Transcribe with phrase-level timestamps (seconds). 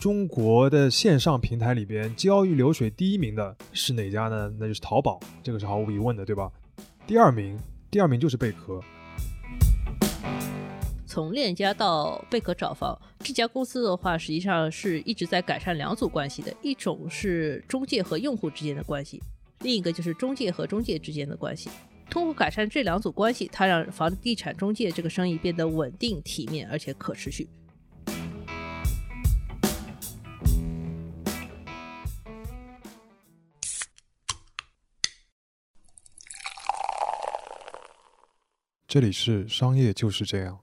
[0.00, 4.50] 中国的线上平台里边交易流水第一名的是哪家呢？
[4.58, 6.50] 那就是淘宝，这个是毫无疑问的，对吧？
[7.06, 7.54] 第二名，
[7.90, 8.80] 第二名就是贝壳。
[11.04, 19.20] 从链家到贝壳找房这家公司的话，实际上是一直在改善两组关系的，一种是中介和用户之间的关系，
[19.58, 21.68] 另一个就是中介和中介之间的关系。
[22.08, 27.46] 通过改善这两组关系，它让房地产中介这个生意变得稳定、体面，而且可持续。
[38.90, 40.62] 这里是商业就是这样。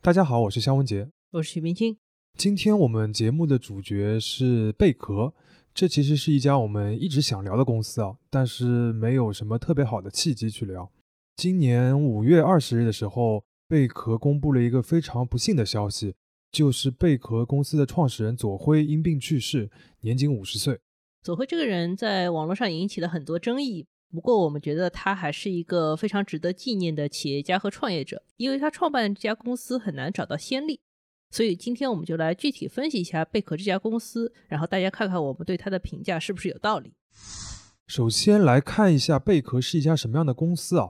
[0.00, 1.98] 大家好，我是肖文杰，我是许明清。
[2.38, 5.34] 今天我们节目的主角是贝壳，
[5.74, 10.90] 这其实是一家我们一直想聊的公司啊，但是没有什么特别好的契机去聊。
[11.36, 16.14] 今年五月二十日的时候，贝壳公布了一个非常不幸的消息，
[16.50, 20.80] 就是贝壳公司的创始人左晖因病去世，年仅五十岁。
[21.22, 23.86] 左晖这个人在网络上引起了很多争议。
[24.12, 30.80] 不过，我们觉得他还是一个非常值得纪念的企业家和创业者，因为他创办这家公司很难找到先例。
[31.30, 36.92] 所以今天我们就来具体分析一下贝壳这家公司，然后大家看看我们对他的评价是不是有道理。
[37.86, 40.88] 首先来看一下贝壳是一家什么样的公司啊？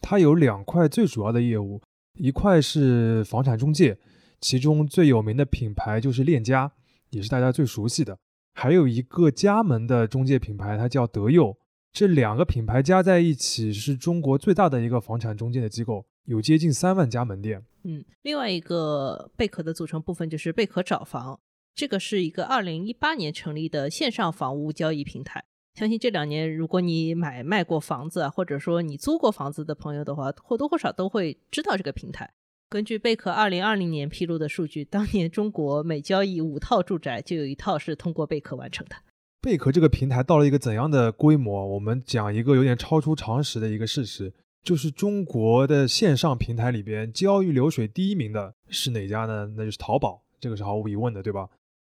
[0.00, 1.82] 它有两块最主要的业务，
[2.20, 3.98] 一块是房产中介，
[4.40, 6.72] 其中最有名的品牌就是链家，
[7.10, 8.16] 也是大家最熟悉的。
[8.54, 11.56] 还有一个加盟的中介品牌，它叫德佑。
[11.92, 17.64] 这两个品牌加在一起是中国最大的一个房产中介的机构，有接近三万家门店。
[17.82, 21.40] 嗯，另外一个贝壳的组成部分就是贝壳找房，
[21.74, 25.44] 这个是一个二零一八年成立的线上房屋交易平台。
[25.74, 32.30] 相信这两年，如果你买卖过房子啊，或者说你租过房子的朋友的话，或多或少都会知道这个平台。
[32.68, 38.96] 根据贝壳二零二零年披露的数据，当年中国每交易五套住宅，就有一套是通过贝壳完成的。
[39.42, 41.66] 贝壳这个平台到了一个怎样的规模？
[41.66, 44.30] 我们讲一个有点超出常识的一个事实，
[44.62, 49.50] 就是中国的线上平台里边交易流水第一名的是哪家呢？
[49.56, 51.48] 那就是淘宝，这个是毫无疑问的，对吧？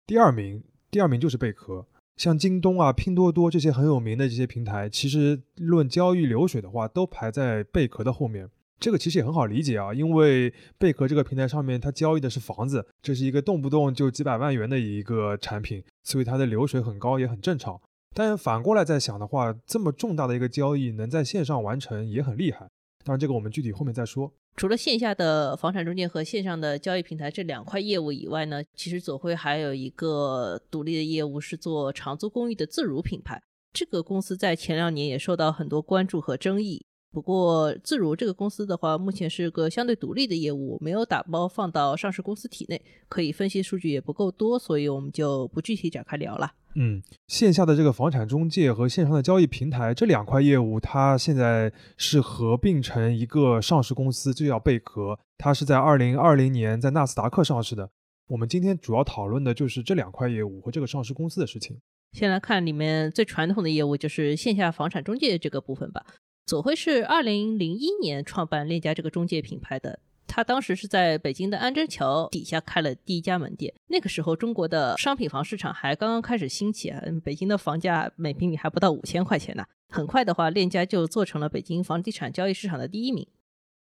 [0.08, 1.86] 第二名，第二名就是贝壳。
[2.16, 8.50] 像京东啊、拼多多这些很有名的这些平台，其实论交易流水的话，都排在贝壳的后面。
[8.80, 17.80] 这个其实也很好理解啊，因为贝壳这个平台上面它交易的是房子，这是一个动不动就几百万元的一个产品，所以它的流水很高也很正常。
[18.16, 22.70] 但反过来再想的话，这么重大的一个交易能在线上完成也很厉害。
[23.04, 24.32] 当然这个我们具体后面再说。
[24.56, 33.42] 除了线下的房产中介和线上的交易平台这两块业务以外呢，其实左晖还有一个独立的业务是做长租公寓的自如品牌。
[33.74, 36.86] 这个公司在前两年也受到很多关注和争议。
[37.14, 46.54] 不过，自如这个公司的话，目前是个相对独立的业务，没有打包放到上市公司体内，可以分析数据也不够多，所以我们就不具体展开聊了。
[46.76, 55.20] 嗯，线下的这个房产中介和线上的交易平台这两块业务，它现在是合并成一个上市公司，就叫贝壳。
[55.38, 57.92] 它是在二零二零年在纳斯达克上市的。
[58.30, 61.78] 我们今天主要讨论的就是这两块业务和这个上市公司的事情。
[62.14, 66.04] 先来看里面最传统的业务，就是线下房产中介这个部分吧。
[66.46, 73.74] 左晖是二零零一年创办链家这个中介品牌的，他当时是在北京的安贞桥底下开了第一家门店。
[73.88, 79.64] 那个时候，中国的商品房市场还刚刚开始兴起啊，北京的房价每平米还不到五千块钱呢。
[79.88, 83.26] 很快的话，链家就做成了北京房地产交易市场的第一名。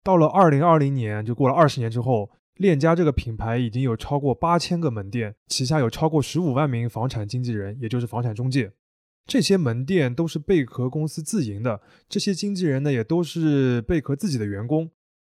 [0.04, 8.72] 到了二零二零年，就过了二十年之后，链家这个品牌已经有超过八千个门店，旗下有超过十五万名房产经纪人，也就是房产中介。
[9.26, 14.90] 这些门店都是贝壳公司自营的，这些经纪人呢也都是贝壳自己的员工。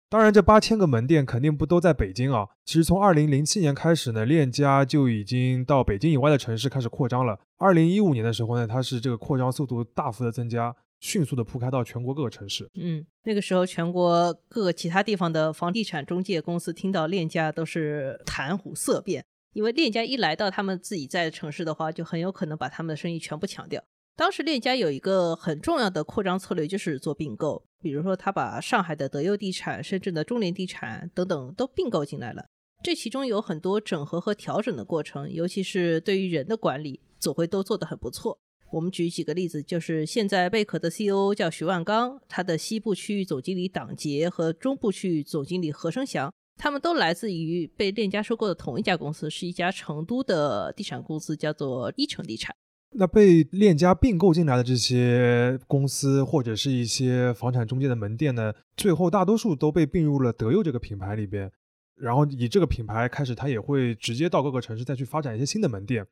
[0.09, 2.49] 当然，这八千个门店肯定不都在北京啊。
[2.65, 7.39] 其实从二零零七年开始呢，链家就已经到北京以外的城市开始扩张了。
[7.59, 12.69] 二零一五年的时候呢，它是这个扩张速度大幅的增加，迅速的铺开到全国各个城市。
[12.75, 19.25] 嗯，那个时候全国各个其他地方的房地产中介公司听到链家都是谈虎色变。
[19.53, 23.83] 因为链家一来到他们自己在的城市的话，就很有可能把他们的生意全部抢掉。
[24.17, 27.65] 当时链家有一个很重要的扩张策略，就是做并购。
[27.81, 32.45] 比如说，他把上海的德佑地产、深圳的中联地产等等都并购进来了。
[32.83, 38.39] 这其中有很多整合和调整的过程，尤其是对于人的管理，总会都做得很不错。
[38.73, 46.33] 我们举几个例子，就是现在贝壳的 CEO 叫徐万刚，他的西部区域总经理党杰和中部区域总经理何生祥。
[46.61, 52.55] 他们都来自于被链家收购的同一家公司，是一家成都的地产公司，叫做一城地产。
[52.93, 61.51] 那被链家并购进来的这些公司或者是一些房产中介的门店呢，最后大多数都被并入了德佑这个品牌里边。
[61.97, 66.07] 然后以这个品牌开始，它也会直接到各个城市再去发展一些新的门店。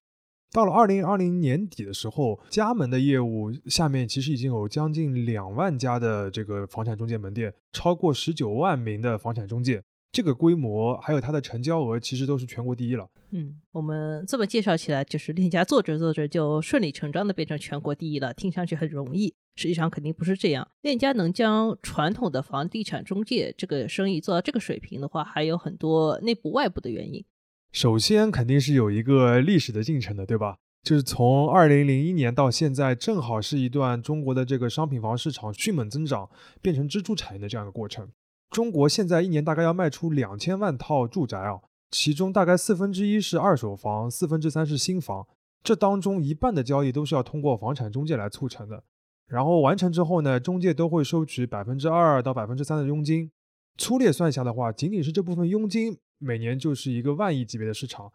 [0.50, 13.08] 到了二零二零年底的时候，加盟的业务下面其实已经有将近两万家的这个房产中介门店，超过十九万名的房产中介，这个规模还有它的成交额，其实都是全国第一了。
[13.30, 20.66] 嗯，我们这么介绍起来，就是链家做着做着就顺理成章的变成全国第一了，听上去很容易，实际上肯定不是这样。
[20.80, 27.24] 链家能将传统的房地产中介这个生意做到这个水平的话，还有很多内部外部的原因。
[27.70, 30.56] 首先肯定是有一个历史的进程的，对吧？
[30.82, 36.30] 就是从二零零一年到现在，正好是一段中国的这个商品房市场迅猛增长，
[36.62, 38.08] 变成支柱产业的这样一个过程。
[38.50, 41.60] 中国现在一年大概要卖出两千万套住宅啊，
[41.90, 45.26] 其中大概四分之一是二手房，四分之三是新房。
[45.62, 48.84] 这当中一半的交易都是要通过房产中介来促成的。
[49.26, 53.30] 然后完成之后呢，中介都会收取百分之二到百分之三的佣金。
[53.76, 55.98] 粗略算下的话，仅仅是这部分佣金。
[56.18, 58.10] 每年就是一个万亿级别的市场，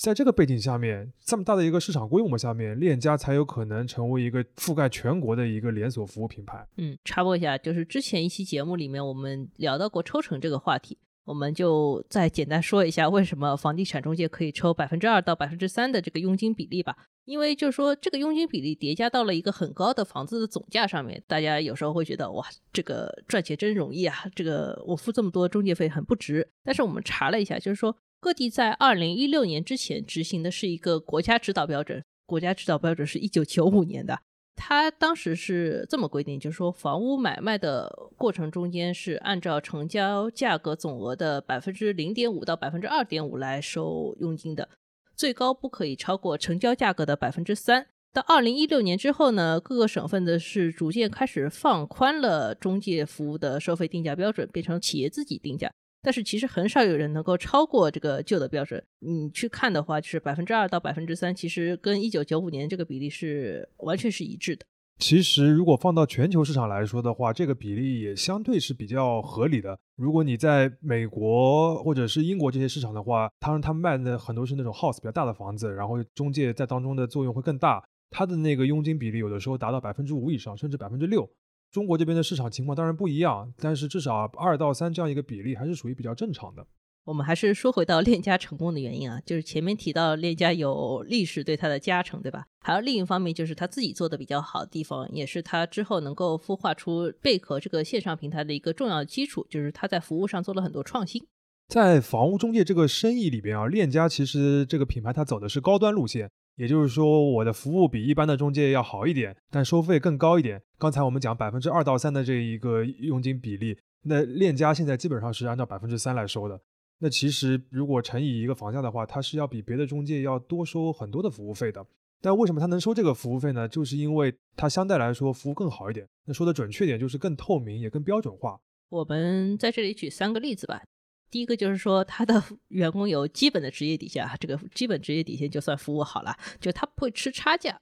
[0.00, 6.66] 在这个背景下面，这么大的一个市场规模下面，链家才有可能成为一个覆盖全国的一个连锁服务品牌。
[6.78, 16.96] 嗯，插播一下，就是之前一期节目里面我们聊到过抽成这个话题，我们就再简单说一下为什么房地产中介可以抽百分之二到百分之三的这个佣金比例吧。
[17.26, 26.48] 因为就是说，这个佣金比例叠加到了一个很高的房子的总价上面，大家有时候会觉得哇，这个赚钱真容易啊，这个我付这么多中介费很不值。
[26.64, 34.20] 但是我们查了一下，就是说各地在二零一六年之前执行的是一个国家指导标准，国家指导标准是一九九五年的，
[34.54, 44.68] 它当时是这么规定，就是说房屋买卖的过程中间是按照成交价格总额的百分之零点五到百分之二点五来收佣金的。
[45.16, 47.86] 最高不可以超过成交价格的百分之三。
[48.12, 55.72] 到二零一六年之后呢，各个省份的是逐渐开始放宽了中介服务的收费定价标准，变成企业自己定价。
[56.02, 58.82] 但是其实很少有人能够超过这个旧的标准。
[59.00, 64.64] 你去看的话，就是百分之二到百分之三，其实跟一九九五年这个比例是完全是一致的。
[64.98, 69.78] 其实，如果放到全球市场来说的话，这个比例也相对是比较合理的。
[69.96, 81.26] 如果你在美国或者是英国这些市场的话，当然他们卖的很多是那种 house 比较大的房子，然后中介在当中的作用会更大，它的那个佣金比例有的时候达到百分之五以上，甚至百分之六。
[81.70, 86.66] 中国这边的市场情况当然不一样，但是至少二到三这样一个比例还是属于比较正常的。
[87.04, 92.44] 我们还是说回到链家成功的原因啊，就是前面提到链家有历史对它的加成，对吧？
[92.60, 101.24] 还有另一方面就是他自己做的比较好的地方，也是他之后能够孵化出贝壳这个线上平台的一个重要的基础，就是他在服务上做了很多创新。
[101.68, 106.30] 在房屋中介这个生意里边啊，链家其实这个品牌它走的是高端路线，
[106.60, 110.60] 也就是说我的服务比一般的中介要好一点，但收费更高一点。
[110.78, 116.60] 刚才我们讲百分之二到三的这一个佣金比例，那链家现在基本上是按照百分之三来收的。
[116.98, 121.82] 那其实如果乘以一个房价的话，它是要比别的中介要多收很多的服务费的。
[122.20, 123.66] 但为什么它能收这个服务费呢？
[123.66, 126.06] 就是因为它相对来说服务更好一点。
[126.26, 128.60] 那说的准确点，就是更透明，也更标准化。
[128.90, 130.82] 我们在这里举三个例子吧。
[131.30, 137.80] 第一个就是说，他的员工有基本的职业底线，这个基本职业底线就算服务好了，就他不会吃差价。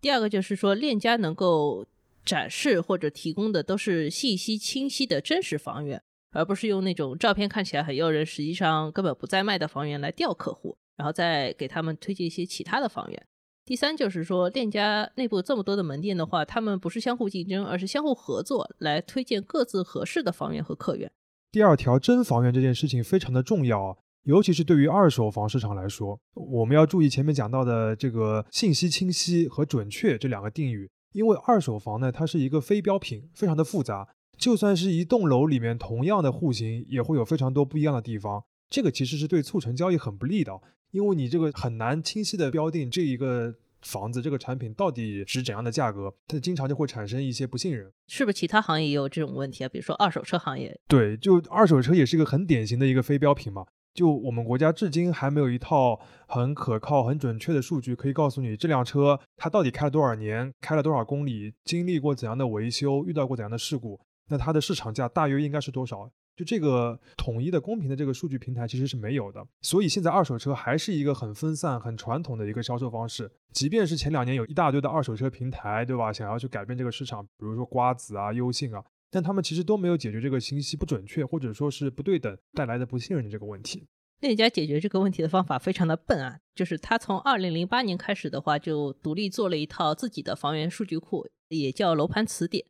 [0.00, 1.86] 第二个就是说，链家能够
[2.24, 6.02] 展示或者提供的都是信息清晰的真实房源。
[6.32, 13.26] 而不是用那种照片看起来很诱人，实际上根本不在卖的房源来钓客户，然后再给他们推荐一些其他的房源。
[13.64, 21.10] 第三就是说，链家内部这么多的门店的话，他们不是相互竞争，而是相互合作来推荐各自合适的房源和客源。
[21.52, 34.06] 第二条，真房源这件事情非常的重要，尤其是对于二手房市场来说，我们要注意前面讲到的这个信息清晰和准确这两个定语，因为二手房呢，它是一个非标品，非常的复杂。
[34.38, 38.44] 就算是一栋楼里面同样的户型，也会有非常多不一样的地方。
[38.68, 40.52] 这个其实是对促成交易很不利的，
[40.92, 43.52] 因为你这个很难清晰的标定这一个
[43.82, 47.90] 房子这个产品到底值怎样的价格，它经常就会产生一些不信任。
[48.08, 49.68] 是不是其他行业也有这种问题啊？
[49.68, 50.78] 比如说二手车行业？
[50.88, 53.64] 对，就二手车也是一个很典型的一个非标品嘛。
[53.92, 64.00] 就我们国家至今还没有一套很可靠、很准确的数据，可以告诉你这辆车它到底开了多少年，开了多少公里，经历过怎样的维修，遇到过怎样的事故。
[64.28, 66.08] 那它的市场价大约应该是多少？
[66.40, 69.46] 就这个统一的、公平的这个数据平台其实是没有的。
[69.60, 73.30] 所以现在二手车还是一个很分散、很传统的一个销售方式。
[73.52, 76.10] 即便是前两年有一大堆的二手车平台，对吧？
[76.10, 83.86] 想要去改变这个市场，比如说瓜子啊、优信啊，但他们其实都没有解决这个信息不准确或者说是不对等带来的不信任的这个问题。
[84.20, 92.64] 链家解决这个问题的方法非常的笨啊，就是他从二零零八年开始的话，就独立做了一套自己的房源数据库，也叫楼盘词典。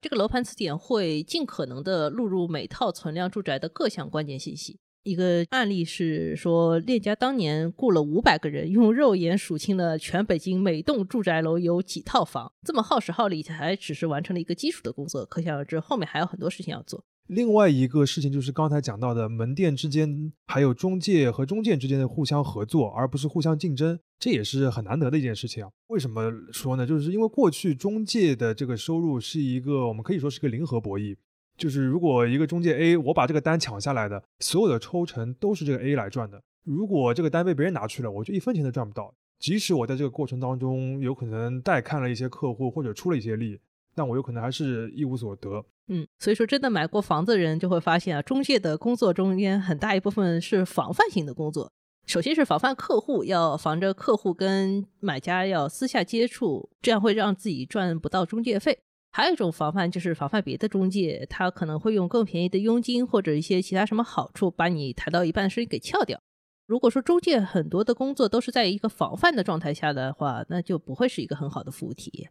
[0.00, 15.24] 这个楼盘词典会尽可能的录入每套存量住宅的各项关键信息，一个案例是说，链家当年雇了五百个人，用肉眼数清了全北京每栋住宅楼有几套房，这么耗时耗力，才只是完成了一个基础的工作。
[15.24, 17.04] 可想而知，后面还有很多事情要做。
[17.28, 25.70] 另外一个事情就是刚才讲到的门店之间，还有中介和中介之间的互相合作，而不是互相竞争，这也是很难得的一件事情啊。
[25.88, 26.86] 为什么说呢？
[26.86, 31.16] 就是因为过去中介的这个收入是一个，我们可以说是个零和博弈。
[31.56, 36.40] 就是如果一个中介 A 我把这个单抢下来的，所有的抽成都是这个 A 来赚的。
[36.64, 39.12] 如果这个单被别人拿去了，我就一分钱都赚不到。
[39.40, 43.58] 即使我在这个过程当中有可能带看了一些客户或者出了一些力，
[43.94, 45.64] 但我有可能还是一无所得。
[45.88, 51.70] 嗯，所以说真的买过房子的人就会发现啊，中介的工作中间很大一部分是防范性的工作。
[52.06, 58.78] 首先是防范客户，要防着客户跟买家要私下接触，这样会让自己赚不到中介费。
[59.10, 66.20] 还有一种防范，就是防范别的中介，他可能会用更便宜的佣金或者一些其他什么好处，把你抬到一半的生意给撬掉。
[66.66, 72.30] 如果说中介很多的工作都是在一个防范的状态下的话，那就不会是一个很好的服务体验。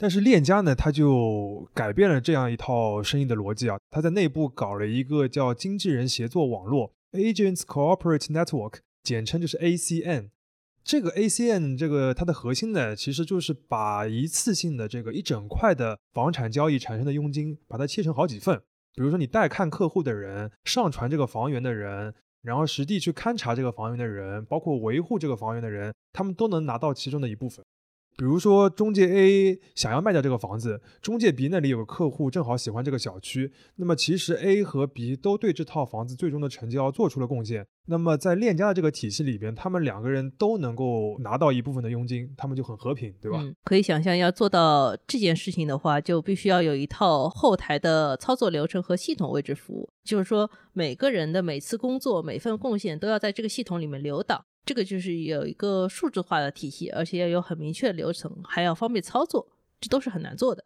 [0.00, 10.28] 但是链家呢，他就改变了这样一套生意的逻辑啊，他在内部搞了一个叫经纪人协作网络 （Agents Cooperate Network），简称就是 ACN。
[10.84, 18.56] 这个 ACN 这个它的核心呢，其实就是把一次性的这个一整块的房产交易产生的佣金，把它切成好几份。
[18.94, 27.64] 比如说你带看客户的人、上传这个房源的人，然后实地去勘察这个房源的人，包括维护这个房源的人，他们都能拿到其中的一部分。
[28.18, 37.64] 比如说，中介 A 想要卖掉这个房子，中介 B 那里有个客户正好喜欢这个小区，那么其实 A 和 B 都对这套房子最终的成交做出了贡献。
[37.86, 43.40] 那么在链家的这个体系里边，他们两个人都能够拿到一部分的佣金，他们就很和平，对吧？
[43.62, 54.44] 可以想象，要做到这件事情的话，就必须要有一套后台的操作流程和系统位置服务，就是说每个人的每次工作、每份贡献都要在这个系统里面留档。
[54.68, 59.48] 这个就是有一个数字化的体系，而且要有很明确的流程，还要方便操作，
[59.80, 60.62] 这都是很难做的。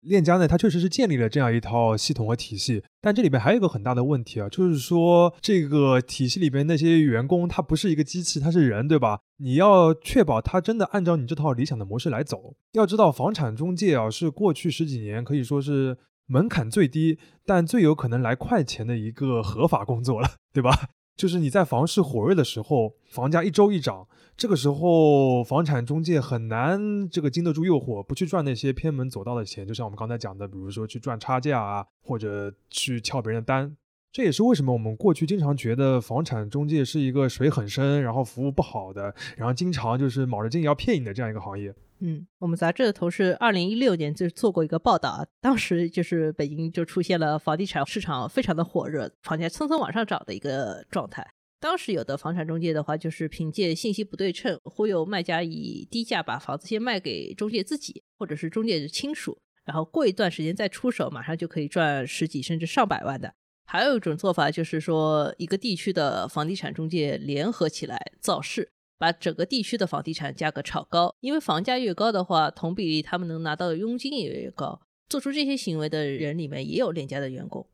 [0.00, 9.20] 链家呢，它确实是建立了这样一套系统和体系，但这里边还有一个很大的问题啊，就是说这个体系里边那些员工，他不是一个机器，他是人，对吧？
[9.36, 12.56] 你要确保他真的按照你这套理想的模式来走。
[12.72, 15.96] 要知道，房产中介啊，是过去十几年可以说是
[16.26, 20.88] 门槛最低，但最有可能来快钱的一个合法工作了，对吧？
[21.16, 24.06] 就是你在房市火热的时候，房价一周一涨，
[24.36, 29.66] 这个时候房产中介很难这个经得住诱惑，不去赚那些偏门走道的钱。
[29.66, 33.76] 就像我们刚才讲的，比如说去赚差价啊，或者去撬别人的单。
[34.10, 41.74] 这也是为什么我们过去经常觉得房产中介是一个水很深，然后服务不好的，然后经常就是卯着劲要骗你的这样一个行业。
[42.00, 51.26] 嗯，我们杂志的同事二零一六年就做过一个报道啊，当时就是北京就出现了房地产市场非常的火热，房价蹭蹭往上涨的一个状态。
[51.60, 63.32] 当时有的房产中介的话，就是凭借信息不对称，忽悠卖家以低价把房子先卖给中介自己，或者是中介的亲属，然后过一段时间再出手，马上就可以赚十几甚至上百万的。
[63.64, 68.72] 还有一种做法就是说，一个地区的房地产中介联合起来造势。
[69.04, 74.80] 把整个地区的房地产价格炒高，因为房价越高的话，同比例他们能拿到的佣金也越高。
[75.10, 77.66] 做出这些行为的人里面也有链家的员工，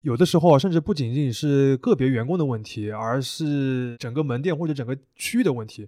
[0.00, 5.86] 有的时候甚至不仅仅是个别员工的问题，而是整个门店或者整个区域的问题。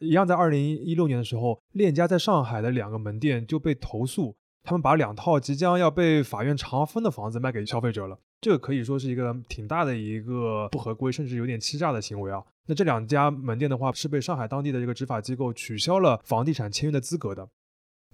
[0.00, 8.18] 一样，在二零一六年的时候，链家在上海的两个门店就被投诉，他们把两套即将要被法院查封的房子卖给消费者了。
[8.42, 12.44] 这个可以说是一个挺大的一个不合规，甚至有点欺诈的行为啊。
[12.66, 17.48] 那这两家门店的话，是被上海当地的这个执法机构取消了房地产签约的资格的。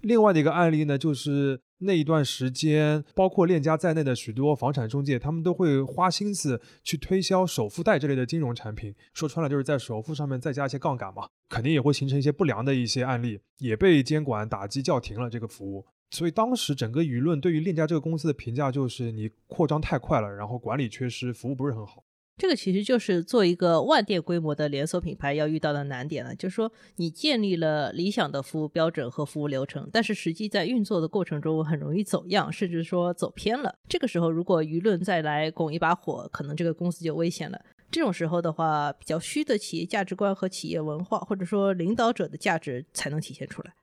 [0.01, 8.93] 另外的一个案例呢，就是那一段时间，包括链家在内的许多房产中介，他们都会花心思去推销首付贷这类的金融产品。
[9.13, 15.85] 说穿了，就是在首付上面再加一些杠杆嘛，肯定也会形成一些不良的一些案例，也被监管打击叫停了这个服务。
[16.11, 22.03] 所以当时整个舆论对于链家这个公司的评价就是，你扩张太快了，然后管理缺失，服务不是很好。
[22.35, 33.75] 这个其实就是做一个万店规模的连锁品牌要遇到的难点了，就是说你建立了理想的服务标准和服务流程，但是实际在运作的过程中很容易走样，甚至说走偏了。
[33.87, 37.61] 这个时候如果舆论再来拱一把火，可能这个公司就危险了。
[37.91, 43.73] 这种时候的话，比较虚的企业价值观和企业文化，或者说领导者的价值才能体现出来。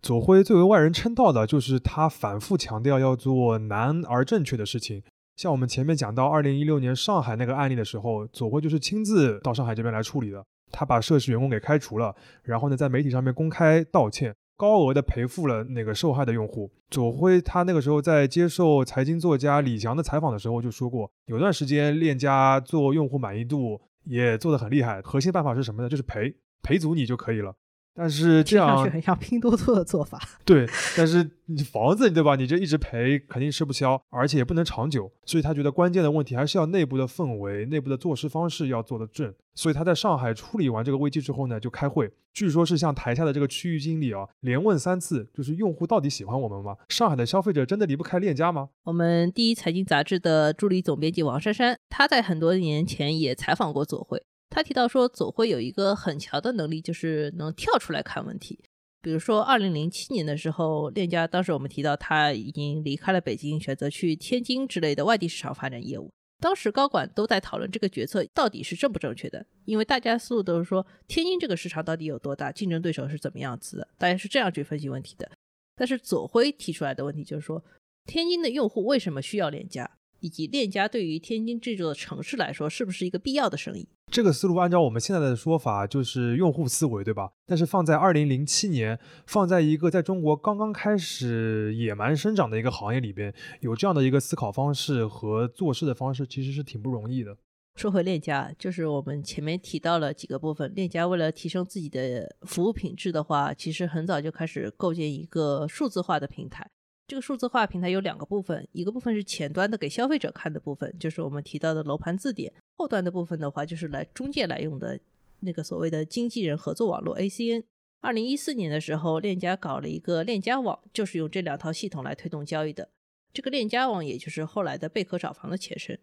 [0.00, 5.02] 左晖最为外人称道的就是他反复强调要做难而正确的事情。
[5.40, 10.44] 像我们前面讲到二零一六年上海那个案例的时候，左晖就是亲自到上海这边来处理的。
[10.70, 16.70] 他把涉事员工给开除了，然后呢，在媒体上面公开道歉，高额的赔付了那个受害的用户。
[16.90, 25.88] 左晖他那个时候在接受财经作家李翔的采访的时候就说过，有段时间链家做用户满意度也做得很厉害，核心办法是什么呢？
[25.88, 27.56] 就是赔赔足你就可以了。
[27.94, 30.20] 但是这样很像拼多多的做法。
[30.44, 30.66] 对，
[30.96, 32.36] 但是你房子对吧？
[32.36, 35.10] 你这一直赔肯定吃不消，而且也不能长久。
[35.24, 39.32] 所以他觉得关键的问题还是要内部的氛围、内部的做事方式要做得正。
[39.54, 46.76] 所以他在上海处理完这个危机之后呢，就开会，据说是向台下的这个区域经理啊连问三次，就是用户到底喜欢我们吗？
[46.88, 48.70] 上海的消费者真的离不开链家吗？
[48.84, 54.22] 我们第一财经杂志的助理总编辑王珊珊，她在很多年前也采访过左晖。
[54.50, 58.58] 他提到说，左晖有一个很强的能力，就是能跳出来看问题。
[59.00, 66.10] 比如说，二零零七年的时候，链家当时我们提到他已经离开了北京，选择去天津之类的外地市场发展业务。
[66.38, 75.30] 当时高管都在讨论这个决策到底是正不正确的，因为大家思路都是说，天津这个市场到底有多大，竞争对手是怎么样子的，大家是这样去分析问题的。
[75.76, 77.62] 但是左晖提出来的问题就是说，
[78.04, 79.98] 天津的用户为什么需要链家？
[80.20, 83.88] 以及链家对于天津这座城市来说，是不是一个必要的生意？
[84.10, 87.30] 这个思路按照我们现在的说法，就是用户思维，对吧？
[87.46, 97.36] 但是放在二零零七年，放在一个在中国刚刚开始野蛮生长的一个行业里边，有这样的一个思考方式和做事的方式，其实是挺不容易的。
[97.76, 106.68] 说回链家，就是我们前面提到了几个部分，链家为了提升自己的服务品质的话，其实很早就开始构建一个数字化的平台。
[107.10, 114.96] 这个数字化平台有两个部分，一个部分是前端的给消费者看的部分，就是我们提到的楼盘字典；后端的部分的话，就是来中介来用的
[115.40, 117.64] 那个所谓的经纪人合作网络 ACN。
[118.00, 122.90] 二零一四年的时候，链家搞了一个链家网，就是用这两套系统来推动交易的。
[123.32, 125.98] 这个链家网也就是后来的贝壳找房的前身。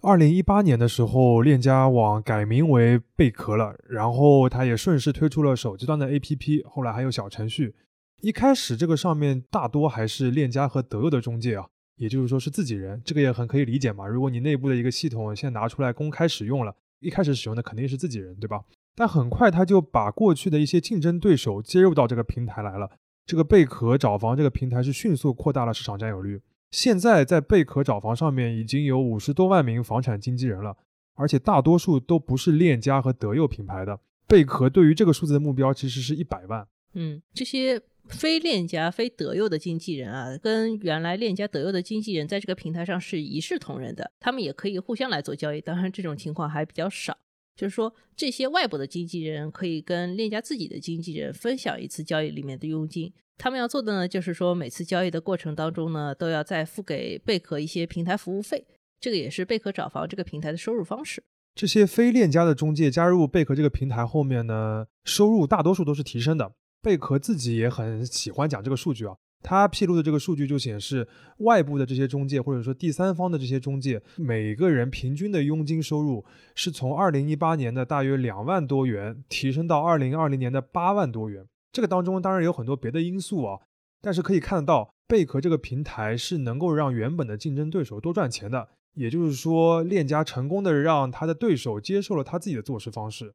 [0.00, 7.74] 二零一八年的时候，链家网改名为贝壳了，然后它也顺势推出了手机端的 APP，后来还有小程序。
[8.20, 14.06] 一开始这个上面大多还是链家和德佑的中介啊，也就是说是自己人，这个也很可以理解嘛。
[14.06, 18.62] 如果你内部的一个系统现在拿出来公开使用了，一开始使用的肯定是自己人，对吧？
[18.94, 22.90] 但很快他就把过去的一些竞争对手接入到这个平台来了。
[23.24, 30.76] 这个贝壳找房这个平台是迅速扩大了市场占有率，现在在贝壳找房上面已经有五十多万名房产经纪人了，
[31.14, 34.00] 而且大多数都不是链家和德佑品牌的。
[34.26, 36.66] 贝壳对于这个数字的目标其实是一百万。
[36.94, 37.80] 嗯，这些。
[38.10, 45.60] 非链家、非德佑的经纪人啊，跟原来链家、德佑的经纪人在这个平台上是一视同仁的，他们也可以互相来做交易。
[45.60, 47.16] 当然，这种情况还比较少。
[47.56, 53.12] 就是说，这些外部的经纪人可以跟链家自己的经纪人分享一次交易里面的佣金。
[53.36, 58.64] 他们要做的呢，就是说每次交易的过程当中呢，都要再付给贝壳一些平台服务费。
[58.98, 61.22] 这个也是贝壳找房这个平台的收入方式。
[61.54, 66.52] 这些非链家的中介加入贝壳这个平台后面呢，收入大多数都是提升的。
[66.82, 71.06] 贝壳自己也很喜欢讲这个数据啊，他披露的这个数据就显示，
[71.38, 81.46] 外部的这些中介或者说第三方的这些中介，每个人平均的佣金收入是从二零一八年的大约两万多元提升到二零二零年的八万多元。
[81.72, 83.60] 这个当中当然有很多别的因素啊，
[84.00, 88.68] 但是可以看得到，贝壳这个平台是能够让原本的竞争对手多赚钱的。
[88.94, 93.32] 也就是说，链家成功的让他的对手接受了他自己的做事方式。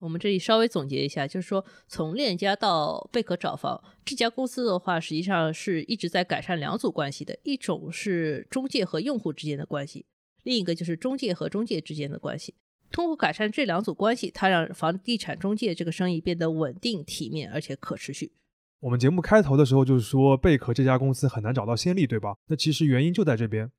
[0.00, 10.06] 我们这里稍微总结一下，就是说，从链家到贝壳找房这家公司的话，实际上是一直在改善两组关系的，一种是中介和用户之间的关系，
[10.44, 12.54] 另一个就是中介和中介之间的关系。
[12.90, 18.32] 通过改善这两组关系，它让房地产中介这个生意变得稳定、体面而且可持续。
[18.80, 22.36] 我们节目开头的时候就是说，贝壳这家公司很难找到先例，对吧？
[22.46, 23.70] 那其实原因就在这边。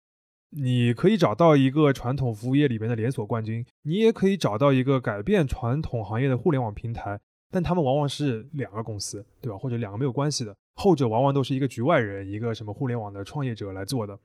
[0.51, 7.19] 你可以找到一个传统服务业里面的连锁冠军，你也可以找到一个改变传统行业的互联网平台，
[7.51, 9.57] 但他们往往是两个公司，对吧？
[9.57, 14.17] 或者两个没有关系的，后者往往都是一个局外人，一个什么互联网的创业者来做的。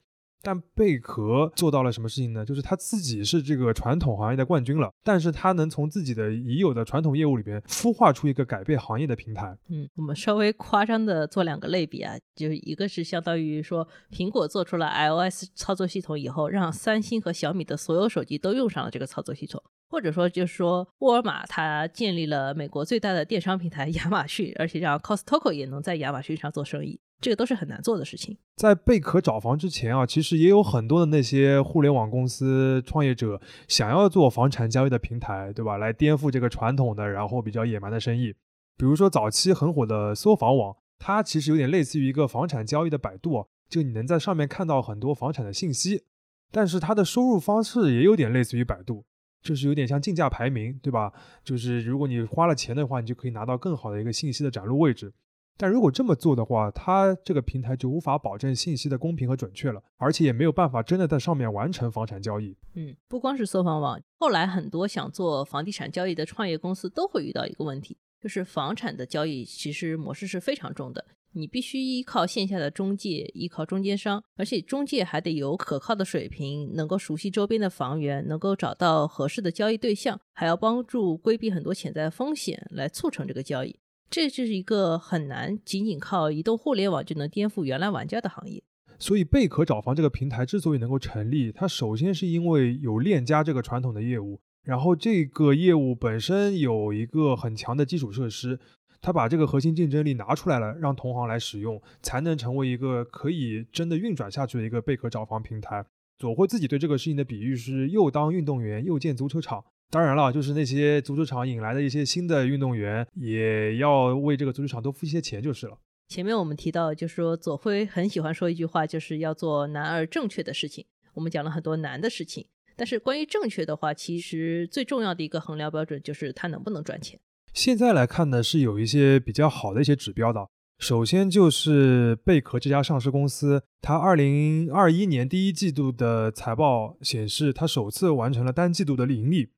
[0.45, 2.45] 但贝壳做到了什么事情呢？
[2.45, 9.57] 就是他自己是这个传统行业的冠军了，但是他能从自己的已有的传统业务里边孵化出一个改变行业的平台。
[9.71, 27.01] 嗯，我们稍微夸张的做两个类比啊，就一个是相当于说苹果做出了 iOS 操作系统以后，让三星和小米的所有手机都用上了这个操作系统，或者说就是说沃尔玛它建立了美国最大的电商平台亚马逊，而且让 Costco 也能在亚马逊上做生意。
[27.21, 28.37] 这个都是很难做的事情。
[28.57, 35.79] 在贝壳找房之前啊，其实也有很多的那些互联网公司创业者想要做房产交易的平台，对吧？
[35.79, 38.35] 来颠覆这个传统的，然后比较野蛮的生意。
[38.77, 46.05] 比如说早期很火的搜房网，它其实有点类似于一个房产交易的百度，就你能在上面看到很多房产的信息。
[46.51, 49.05] 但是它的收入方式也有点类似于百度，
[49.43, 51.13] 就是有点像竞价排名，对吧？
[51.43, 55.13] 就是如果你花了钱的话，你就可以拿到更好的一个信息的展露位置。
[55.57, 62.57] 但如果这么做的话，它这个平台就无法保证信息的公平和准确了，而且也没有办法真的在上面完成房产交易。
[62.75, 83.77] 嗯，不光是搜房网，后来很多想做房地产交易的创业公司都会遇到一个问题，就是房产的交易其实模式是非常重的，你必须依靠线下的中介，依靠中间商，而且中介还得有可靠的水平，能够熟悉周边的房源，能够找到合适的交易对象，还要帮助规避很多潜在的风险，来促成这个交易。
[84.11, 88.63] 这就是一个很难仅仅靠移动互联网就能颠覆原来玩家的行业。
[88.99, 98.61] 所以贝壳找房这个平台之所以能够成立，它首先是因为有链家这个传统的业务，然后这个业务本身有一个很强的基础设施，
[99.01, 105.85] 它把这个核心竞争力拿出来了，让同行来使用，才能成为一个可以真的运转下去的一个贝壳找房平台。
[106.17, 109.65] 左晖自己对这个事情的比喻是：又当运动员，又建足球场。
[109.95, 115.79] 当然了，就是那些足球场引来的一些新的运动员，也要为这个足球场多付一些钱就是了。
[116.09, 120.85] 前面我们提到，就是说左晖很喜欢说一句话，就是要做难而正确的事情。
[121.13, 127.21] 我们讲了很多难的事情，但是关于正确的话，其实最重要的一个衡量标准就是它能不能赚钱。
[127.53, 130.49] 现在来看呢，是有一些比较好的一些指标的。
[130.81, 139.51] 首先就是贝壳这家上市公司，它二零二一年第一季度的财报显示，它首次完成了单季度的盈利。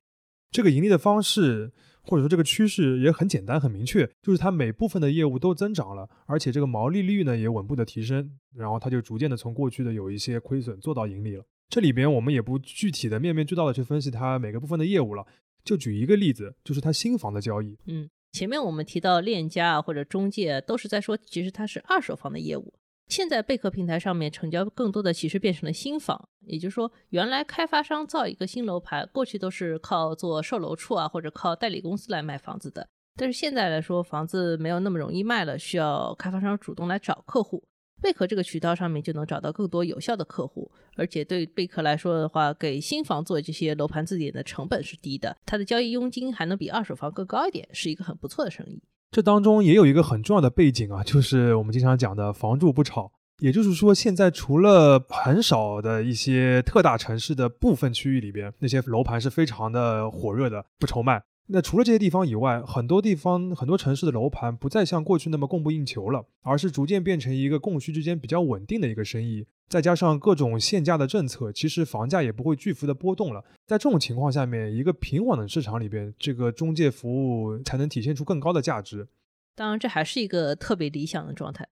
[0.51, 11.45] 这个盈利的方式，或者说这个趋势也很简单、很明确，就是它每部分的业务都增长了，而且这个毛利率呢也稳步的提升，然后它就逐渐的从过去的有一些亏损做到盈利了。
[11.69, 15.27] 这里边我们也不具体的面面俱到的去分析它每个部分的业务了，
[15.65, 17.77] 就举一个例子，就是它新房的交易。
[17.87, 22.73] 嗯，前面我们提到链家啊或者中介，都是在说其实它是二手房的业务。
[23.09, 32.89] 现在贝壳平台上面成交更多的其实变成了新房，也就是说，原来开发商造一个新楼盘，过去都是靠做售楼处啊，或者靠代理公司来卖房子的。
[33.19, 37.67] 但是现在来说，房子没有那么容易卖了，需要开发商主动来找客户。
[38.03, 48.83] 贝壳这个渠道上面就能找到更多有效的客户，而且对贝壳来说的话，给新房做这些楼盘字典的成本是低的，它的交易佣金还能比二手房更高一点，是一个很不错的生意。
[49.17, 53.11] 这当中也有一个很重要的背景啊，就是我们经常讲的“房住不炒”。
[53.41, 61.23] 也就是说，现在除了很少的一些特大城市的部分区域里边，那些楼盘是非常的火热的，不愁卖。
[61.49, 69.47] 那除了这些地方以外，很多地方、很多城市的楼盘不再像过去那么供不应求了，而是逐渐变成一个供需之间比较稳定的一个生意。
[69.69, 73.45] 再加上各种限价的政策，其实房价也不会巨幅的波动了。
[73.67, 79.09] 在这种情况下面，一个平稳的市场里边，这个中介服务才能体现出更高的价值。
[79.55, 81.69] 当然，这还是一个特别理想的状态。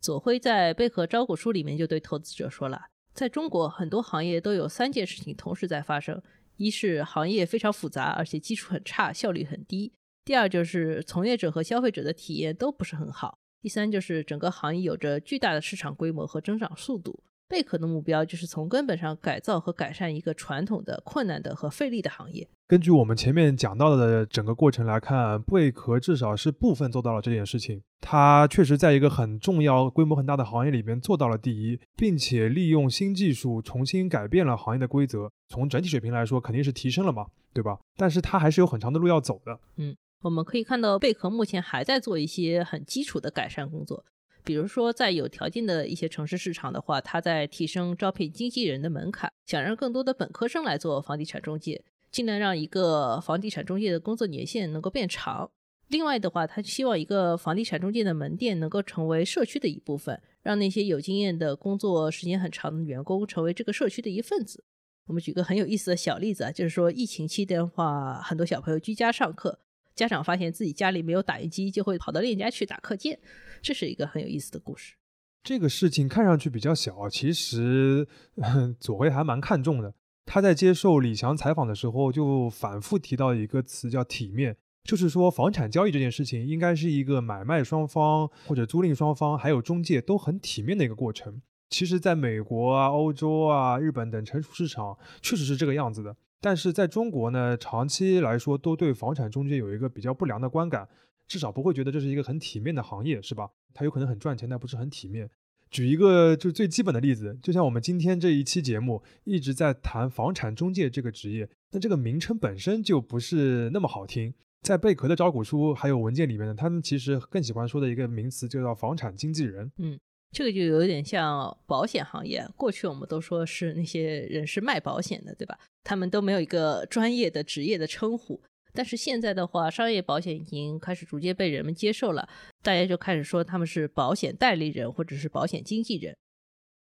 [0.00, 2.80] 左晖在贝壳招股书里面就对投资者说了，
[3.14, 6.22] 在中国很多行业都有三件事情同时在发生：
[6.58, 9.92] 一是行业非常复杂，而且基础很差，效率很低；
[10.24, 17.22] 第二就是从业者和消费者的体验都不是很好；第三就是整个行业有着巨大的市场规模和增长速度。
[17.48, 22.46] 贝壳的目标就是从根本上改造和改善一个传统的、困难的和费力的行业。
[22.66, 27.82] 根据我们前面讲到的整个过程来看，贝壳至少是部分做到了这件事情。
[28.02, 35.30] 它确实在一个很重要、规模很大的行业里边做到了第一，并且利用新技术重新改变了行业的规则。
[35.48, 37.78] 从整体水平来说，肯定是提升了嘛，对吧？
[37.96, 39.58] 但是它还是有很长的路要走的。
[39.76, 44.04] 嗯，我们可以看到贝壳目前还在做一些很基础的改善工作。
[44.48, 55.50] 比如说，在有条件的一些城市市场的话，它在提升招聘经纪人的门槛，想让更多的本科生来做房地产中介，尽量让一个房地产中介的工作年限能够变长。
[55.88, 64.64] 另外的话，他希望一个房地产中介的门店能够成为社区的一部分，让那些有经验的工作时间很长的员工成为这个社区的一份子。
[65.08, 69.58] 我们举个很有意思的小例子啊，就是说疫情期间的话，很多小朋友居家上课。
[69.98, 73.18] 家长发现自己家里没有打印机，就会跑到链家去打课件，
[73.60, 74.94] 这是一个很有意思的故事。
[75.42, 78.06] 这个事情看上去比较小，其实
[78.78, 79.92] 左晖还蛮看重的。
[80.24, 91.42] 他在接受李翔采访的时候，就反复提到一个词叫体面，就是说房产交易这件事情应该是一个买卖双方或者租赁双方还有中介都很体面的一个过程。
[91.70, 96.16] 其实，在美国啊、欧洲啊、日本等成熟市场，确实是这个样子的。
[96.40, 100.88] 但是在中国呢，长期来说都对房产中介有一个比较不良的观感，
[101.26, 103.50] 至少不会觉得这是一个很体面的行业，是吧？
[103.74, 105.28] 它有可能很赚钱，但不是很体面。
[105.70, 114.32] 举一个就最基本的例子，就像我们今天这一期节目一直在谈房产中介这个职业，那这个名称本身就不是那么好听。
[114.62, 119.70] 在贝壳的招股书还有文件里面呢，他们其实更喜欢说的一个名词就叫房产经纪人。
[119.78, 119.98] 嗯。
[120.30, 125.58] 这个就有点像保险行业，过去我们都说是那些人是卖保险的，对吧？
[125.82, 128.40] 他们都没有一个专业的职业的称呼。
[128.74, 132.28] 但是现在的话，商业保险已经开始逐渐被人们接受了，
[132.62, 136.14] 大家就开始说他们是保险代理人或者是保险经纪人。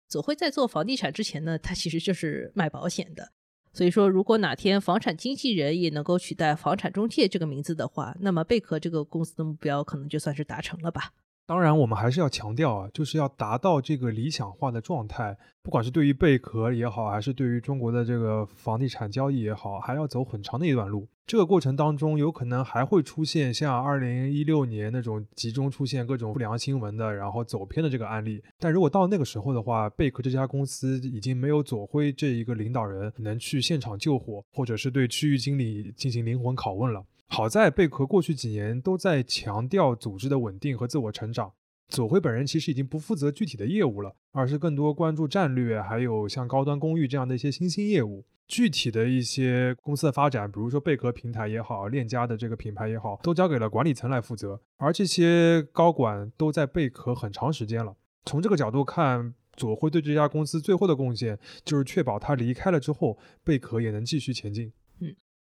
[0.09, 3.33] 左晖在做房地产之前呢，他其实就是卖保险的。
[3.73, 11.13] 所以说，如果哪天房产经纪人也能够取代房产中介这个名字的话，那么贝壳这个公司的目标可能就算是达成了吧。
[11.53, 21.07] 当然，我们还是要强调啊，就是要达到这个理想化的状态，不管是对于贝壳也好，还是对于中国的这个房地产交易也好，还要走很长的一段路。
[21.27, 28.43] 这个过程当中，有可能还会出现像二零一六年那种集中出现各种不良新闻的，然后走偏的这个案例。
[28.59, 37.05] 但如果到那个时候的话，贝壳这家公司已经没有左晖这一个领导人能去现场救火，或者是对区域经理进行灵魂拷问了。
[37.33, 41.51] 好在贝壳过去几年都在强调组织的稳定和自我成长。
[41.89, 48.27] 左晖本人其实已经不负责具体的业务了，而是更多关注战略，还有像高端公寓这样的一些新兴业务。
[48.47, 54.61] 具体的一些公司的发展，比如说贝壳平台也好，链家的这个品牌也好，都交给了管理层来负责。
[54.77, 57.97] 而这些高管都在贝壳很长时间了。
[58.27, 64.71] 从这个角度看，左晖对这家公司最后的贡献，就是确保他离开了之后，贝壳也能继续前进。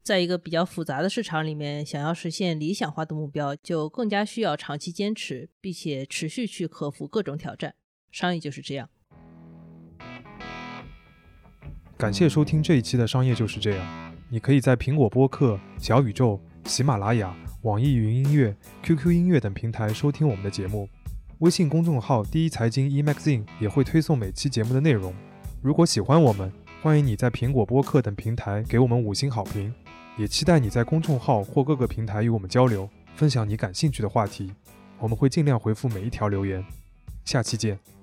[0.04, 7.74] 在一个比较复杂的市场里面，想要实现理想化的目标，就更加需要长期坚持，并且持续去克服各种挑战。
[8.12, 8.90] 商业就是这样。
[11.96, 14.12] 感谢收听这一期的《商业就是这样》。
[14.28, 20.86] 你可以在苹果播客、小宇宙、喜马拉雅、网易云音乐、QQ 音乐等平台收听我们的节目。
[21.38, 25.14] 微信公众号“第一财经 eMagazine” 也会推送每期节目的内容。
[25.62, 29.74] 如果喜欢我们，欢迎你在苹果播客等平台给我们五星好评。
[30.16, 34.53] 也期待你在公众号或各个平台与我们交流，分享你感兴趣的话题，
[34.98, 36.64] 我们会尽量回复每一条留言。
[37.24, 37.93] 下期见。